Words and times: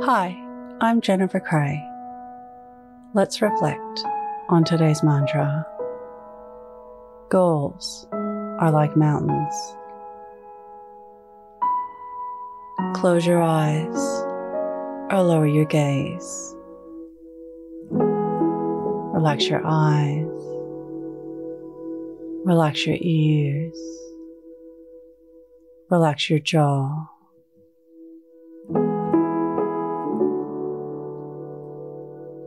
Hi, 0.00 0.36
I'm 0.80 1.00
Jennifer 1.00 1.38
Cray. 1.38 1.80
Let's 3.14 3.40
reflect 3.40 4.04
on 4.48 4.64
today's 4.64 5.00
mantra. 5.04 5.64
Goals 7.28 8.08
are 8.10 8.72
like 8.72 8.96
mountains. 8.96 9.54
Close 12.94 13.24
your 13.24 13.40
eyes 13.40 13.96
or 15.12 15.22
lower 15.22 15.46
your 15.46 15.66
gaze. 15.66 16.56
Relax 17.92 19.46
your 19.46 19.62
eyes. 19.64 20.26
Relax 22.44 22.86
your 22.88 22.96
ears. 23.00 23.78
Relax 25.90 26.28
your 26.28 26.40
jaw. 26.40 27.11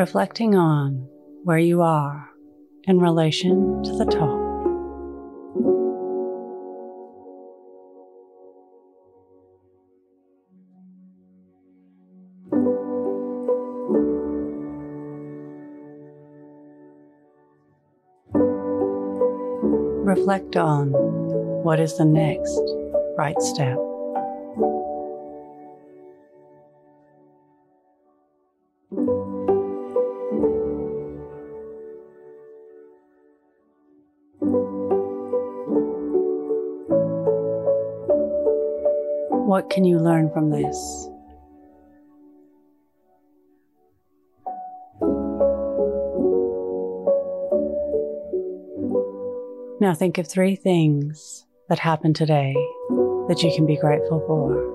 Reflecting 0.00 0.54
on 0.54 1.06
where 1.44 1.58
you 1.58 1.82
are 1.82 2.30
in 2.84 2.98
relation 2.98 3.82
to 3.82 3.92
the 3.98 4.06
top. 4.06 4.40
Reflect 20.06 20.56
on 20.56 20.92
what 21.62 21.78
is 21.78 21.98
the 21.98 22.06
next 22.06 22.79
right 23.20 23.42
step. 23.42 23.76
What 39.44 39.68
can 39.68 39.84
you 39.84 39.98
learn 39.98 40.30
from 40.30 40.48
this? 40.48 41.10
Now 49.78 49.92
think 49.94 50.16
of 50.16 50.26
three 50.26 50.56
things 50.56 51.44
that 51.68 51.80
happened 51.80 52.16
today 52.16 52.56
that 53.30 53.44
you 53.44 53.54
can 53.54 53.64
be 53.64 53.76
grateful 53.76 54.18
for. 54.26 54.66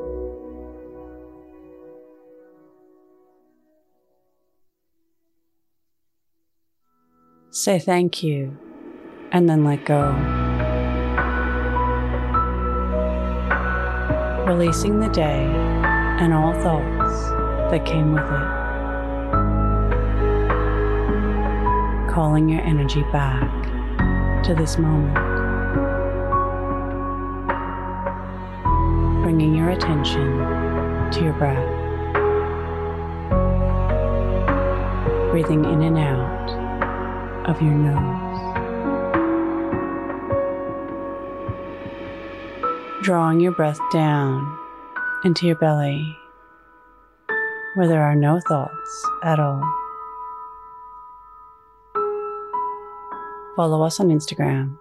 Say 7.52 7.80
thank 7.80 8.24
you 8.24 8.58
and 9.34 9.50
then 9.50 9.66
let 9.66 9.84
go. 9.84 10.16
releasing 14.46 15.00
the 15.00 15.10
day 15.10 15.44
and 16.22 16.32
all 16.32 16.54
thoughts 16.54 17.30
that 17.72 17.84
came 17.84 18.14
with 18.14 18.24
it. 18.24 18.48
Calling 22.14 22.48
your 22.48 22.62
energy 22.62 23.02
back 23.12 24.44
to 24.44 24.54
this 24.54 24.78
moment. 24.78 25.45
Bringing 29.26 29.56
your 29.56 29.72
attention 29.72 30.38
to 31.12 31.24
your 31.24 31.34
breath. 31.34 31.72
Breathing 35.32 35.66
in 35.66 35.82
and 35.82 35.98
out 35.98 37.50
of 37.50 37.62
your 37.62 37.74
nose. 37.74 38.26
drawing 43.06 43.40
your 43.40 43.52
breath 43.52 43.80
down 43.94 44.58
into 45.24 45.46
your 45.46 45.56
belly 45.58 46.18
where 47.76 47.88
there 47.88 48.02
are 48.02 48.16
no 48.16 48.40
thoughts 48.48 49.06
at 49.24 49.40
all. 49.40 49.62
Follow 53.56 53.84
us 53.84 54.00
on 54.00 54.10
Instagram 54.10 54.80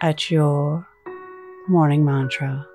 at 0.00 0.30
your 0.30 0.86
morning 1.66 2.04
mantra. 2.04 2.69